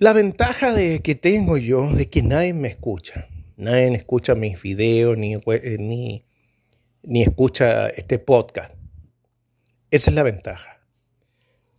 [0.00, 3.26] La ventaja de que tengo yo de que nadie me escucha.
[3.56, 6.22] Nadie escucha mis videos ni, eh, ni,
[7.02, 8.72] ni escucha este podcast.
[9.90, 10.80] Esa es la ventaja.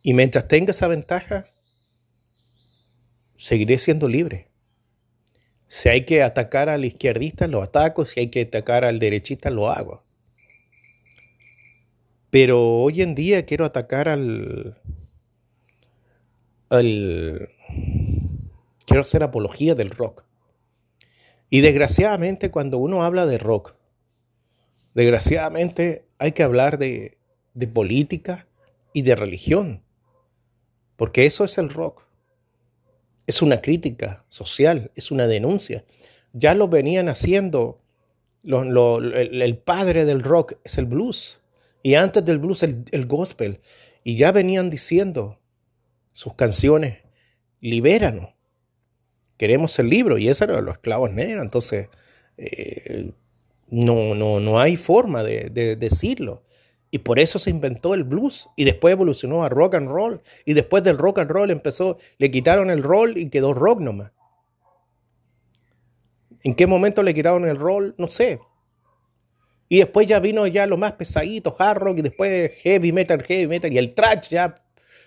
[0.04, 1.48] Y mientras tenga esa ventaja,
[3.38, 4.50] seguiré siendo libre.
[5.68, 8.06] Si hay que atacar al izquierdista, lo ataco.
[8.06, 10.04] Si hay que atacar al derechista, lo hago.
[12.32, 14.78] Pero hoy en día quiero atacar al,
[16.70, 17.50] al
[18.90, 20.26] quiero hacer apología del rock.
[21.50, 23.76] Y desgraciadamente cuando uno habla de rock,
[24.96, 27.20] desgraciadamente hay que hablar de,
[27.54, 28.48] de política
[28.94, 29.84] y de religión,
[30.96, 32.08] porque eso es el rock.
[33.28, 35.86] Es una crítica social, es una denuncia.
[36.34, 37.84] Ya lo venían haciendo,
[38.44, 41.42] el, padre del rock es el blues,
[41.84, 43.62] y antes del blues el, el gospel,
[44.04, 45.40] y ya venían diciendo
[46.14, 47.00] sus canciones,
[47.62, 48.39] libéranos,
[49.40, 51.88] queremos el libro, y eso eran los esclavos negros, entonces
[52.38, 53.14] eh,
[53.70, 56.44] no, no, no hay forma de, decirlo.
[56.92, 60.22] Y por eso se inventó el blues y después evolucionó a rock and roll.
[60.44, 64.12] Y después del rock and roll empezó, le quitaron el roll y quedó rock nomás.
[66.44, 67.96] ¿En qué momento le quitaron el roll?
[67.98, 68.40] No sé.
[69.70, 73.48] Y después ya vino ya lo más pesadito, hard rock, y después heavy metal, heavy
[73.48, 74.56] metal, y el trash ya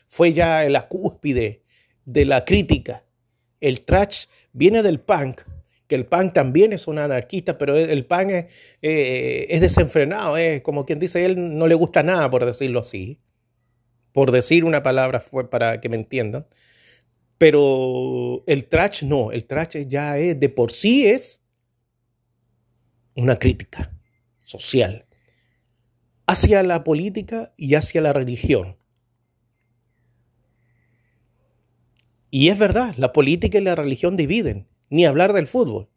[0.08, 1.62] fue ya la cúspide
[2.04, 3.04] de la crítica.
[3.62, 5.40] El trash viene del punk,
[5.86, 10.60] que el punk también es un anarquista, pero el punk es, eh, es desenfrenado, es
[10.62, 13.20] como quien dice, él no le gusta nada, por decirlo así,
[14.12, 16.46] por decir una palabra para que me entiendan.
[17.38, 21.42] Pero el trash no, el trash ya es, de por sí es
[23.14, 23.90] una crítica
[24.44, 25.06] social
[26.26, 28.76] hacia la política y hacia la religión.
[32.34, 35.88] Y es verdad, la política y la religión dividen, ni hablar del fútbol.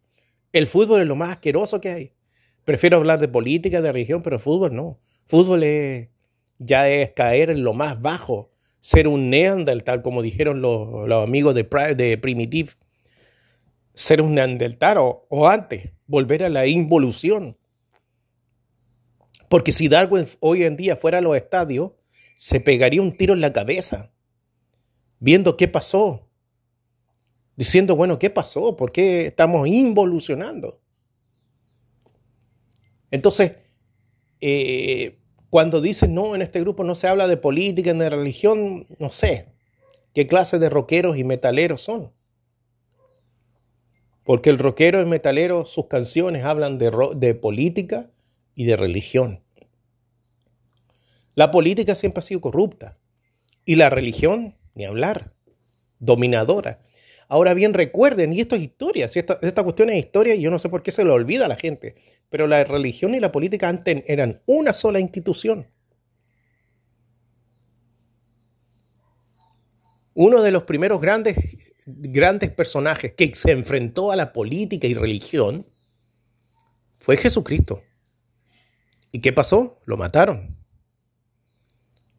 [0.52, 2.12] El fútbol es lo más asqueroso que hay.
[2.66, 5.00] Prefiero hablar de política, de religión, pero fútbol no.
[5.28, 6.10] Fútbol es,
[6.60, 8.52] ya es caer en lo más bajo,
[8.82, 11.64] ser un neandertal, como dijeron los, amigos de,
[11.96, 12.72] de Primitive.
[13.94, 17.58] Ser un neandertal o, o antes, volver a la involución.
[19.48, 21.94] Porque si Darwin hoy en día fuera a los estadios,
[22.36, 24.12] se pegaría un tiro en la cabeza,
[25.20, 26.25] viendo qué pasó,
[27.56, 28.76] diciendo, bueno, ¿qué pasó?
[28.76, 30.80] ¿Por qué estamos involucionando?
[33.12, 33.54] Entonces,
[34.42, 38.88] eh, cuando dicen, no, en este grupo no se habla de política, ni de religión,
[39.00, 39.54] no sé
[40.14, 42.12] qué clase de rockeros y metaleros son.
[44.24, 48.10] Porque el rockero y metalero, sus canciones hablan de, de política
[48.56, 49.44] y de religión.
[51.36, 52.98] La política siempre ha sido corrupta
[53.66, 55.34] y la religión, ni hablar,
[56.00, 56.80] dominadora.
[57.28, 60.70] Ahora bien, recuerden, y esto es historia, esta, cuestión es historia y yo no sé
[60.70, 61.96] por qué se lo olvida a la gente,
[62.30, 65.68] pero la religión y la política antes eran una sola institución.
[70.14, 71.36] Uno de los primeros grandes,
[71.86, 75.68] grandes personajes que se enfrentó a la política y religión
[77.00, 77.82] fue Jesucristo.
[79.12, 79.80] ¿Y qué pasó?
[79.86, 80.56] Lo mataron.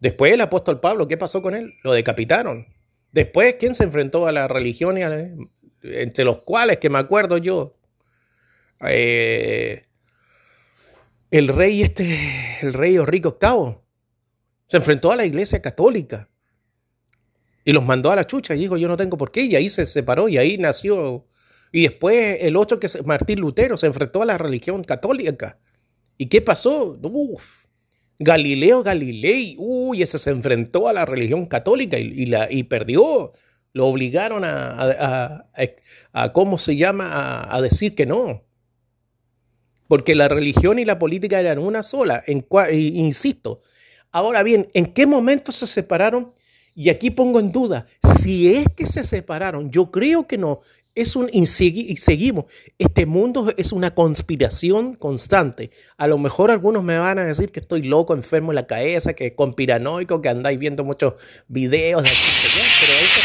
[0.00, 1.72] Después el apóstol Pablo, ¿qué pasó con él?
[1.84, 2.66] Lo decapitaron.
[3.16, 4.98] Después, ¿quién se enfrentó a la religión?
[5.82, 7.78] entre los cuales, que me acuerdo yo,
[8.86, 9.86] eh,
[11.30, 12.14] el rey este,
[12.60, 13.78] el rey Enrique VIII,
[14.66, 16.28] se enfrentó a la iglesia católica
[17.64, 19.70] y los mandó a la chucha y dijo, yo no tengo por qué, y ahí
[19.70, 21.26] se separó y ahí nació.
[21.72, 25.58] Y después el otro que es Martín Lutero se enfrentó a la religión católica.
[26.18, 26.98] ¿Y qué pasó?
[27.02, 27.64] Uf,
[28.18, 33.32] Galileo Galilei, uy, ese se enfrentó a la religión católica y, la, y perdió.
[33.72, 35.44] Lo obligaron a,
[36.12, 38.42] a, ¿cómo se llama?, a, decir que no.
[39.86, 43.60] Porque la religión y la política eran una sola, en, insisto.
[44.10, 46.32] Ahora bien, ¿en qué momento se separaron?
[46.74, 47.86] Y aquí pongo en duda,
[48.18, 50.60] si es que se separaron, yo creo que no,
[50.96, 52.46] es un y, seguimos.
[52.78, 55.70] Este mundo es una conspiración constante.
[55.98, 59.12] A lo mejor algunos me van a decir que estoy loco, enfermo en la cabeza,
[59.12, 61.14] que conspiranoico, que andáis viendo muchos
[61.48, 62.16] videos de aquí,
[62.80, 63.15] pero es